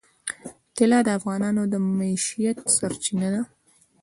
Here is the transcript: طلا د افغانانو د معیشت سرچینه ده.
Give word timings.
طلا 0.75 0.99
د 1.05 1.09
افغانانو 1.19 1.63
د 1.71 1.73
معیشت 1.97 2.57
سرچینه 2.77 3.27
ده. 3.33 3.41